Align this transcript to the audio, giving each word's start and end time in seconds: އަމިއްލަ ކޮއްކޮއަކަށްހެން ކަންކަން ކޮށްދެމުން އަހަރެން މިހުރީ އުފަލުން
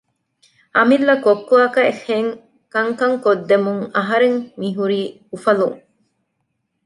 އަމިއްލަ 0.75 1.13
ކޮއްކޮއަކަށްހެން 1.25 2.31
ކަންކަން 2.73 3.17
ކޮށްދެމުން 3.25 3.83
އަހަރެން 3.95 4.39
މިހުރީ 4.59 5.01
އުފަލުން 5.31 5.77